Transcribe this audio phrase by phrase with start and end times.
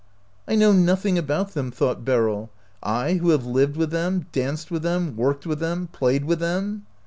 [0.47, 2.49] "I know nothing about them," thought Beryl
[3.01, 6.87] —"I who have lived with them, danced with them, worked with them, played with them?"